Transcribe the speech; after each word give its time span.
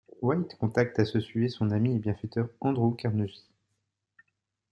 White 0.23 0.55
contacte 0.57 0.97
à 0.97 1.05
ce 1.05 1.19
sujet 1.19 1.47
son 1.47 1.69
ami 1.69 1.93
et 1.93 1.99
bienfaiteur 1.99 2.49
Andrew 2.59 2.95
Carnegie. 2.95 3.47